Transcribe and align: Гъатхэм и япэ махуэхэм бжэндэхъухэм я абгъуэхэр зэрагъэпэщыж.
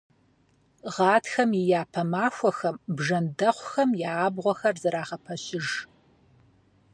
Гъатхэм 0.93 1.51
и 1.61 1.63
япэ 1.81 2.01
махуэхэм 2.11 2.75
бжэндэхъухэм 2.95 3.89
я 4.07 4.11
абгъуэхэр 4.25 4.75
зэрагъэпэщыж. 4.81 5.67